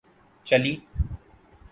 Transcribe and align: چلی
چلی 0.43 0.81